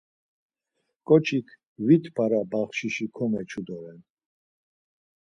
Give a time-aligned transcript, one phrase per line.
[1.07, 1.47] Ǩoçik
[1.85, 3.99] vit para baxşişi komeçu doren.